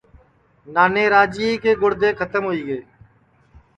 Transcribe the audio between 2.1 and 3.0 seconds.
کھتم ہوئی گے